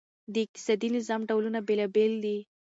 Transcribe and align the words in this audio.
د 0.33 0.35
اقتصادي 0.45 0.89
نظام 0.97 1.21
ډولونه 1.29 1.59
بېلابیل 1.67 2.13
دي. 2.23 2.37